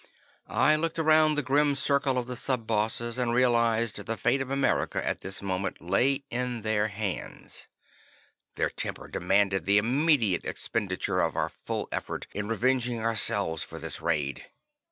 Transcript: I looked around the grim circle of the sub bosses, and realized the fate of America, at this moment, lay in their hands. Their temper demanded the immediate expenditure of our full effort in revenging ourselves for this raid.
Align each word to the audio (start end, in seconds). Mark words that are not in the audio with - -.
I 0.47 0.75
looked 0.77 0.97
around 0.97 1.35
the 1.35 1.43
grim 1.43 1.75
circle 1.75 2.17
of 2.17 2.25
the 2.25 2.35
sub 2.35 2.65
bosses, 2.65 3.19
and 3.19 3.35
realized 3.35 3.97
the 3.97 4.17
fate 4.17 4.41
of 4.41 4.49
America, 4.49 5.07
at 5.07 5.21
this 5.21 5.43
moment, 5.43 5.79
lay 5.79 6.23
in 6.31 6.61
their 6.61 6.87
hands. 6.87 7.67
Their 8.55 8.71
temper 8.71 9.07
demanded 9.07 9.65
the 9.65 9.77
immediate 9.77 10.43
expenditure 10.43 11.19
of 11.19 11.35
our 11.35 11.49
full 11.49 11.87
effort 11.91 12.25
in 12.33 12.47
revenging 12.47 12.99
ourselves 12.99 13.61
for 13.61 13.77
this 13.77 14.01
raid. 14.01 14.47